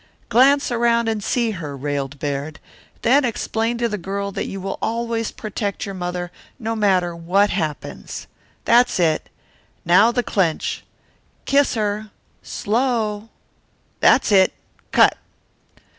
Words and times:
"Glance 0.29 0.71
around 0.71 1.07
and 1.07 1.23
see 1.23 1.51
her," 1.51 1.77
railed 1.77 2.17
Baird. 2.17 2.59
"Then 3.03 3.23
explain 3.23 3.77
to 3.77 3.87
the 3.87 3.99
girl 3.99 4.31
that 4.31 4.47
you 4.47 4.59
will 4.59 4.79
always 4.81 5.29
protect 5.29 5.85
your 5.85 5.93
mother, 5.93 6.31
no 6.57 6.75
matter 6.75 7.15
what 7.15 7.51
happens. 7.51 8.25
That's 8.65 8.99
it. 8.99 9.29
Now 9.85 10.11
the 10.11 10.23
clench 10.23 10.83
kiss 11.45 11.75
her 11.75 12.09
slow! 12.41 13.29
That's 13.99 14.31
it. 14.31 14.53
Cut!" 14.91 15.19